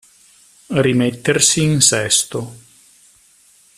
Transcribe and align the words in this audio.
Rimettersi 0.79 1.61
in 1.61 1.79
sesto. 1.79 2.55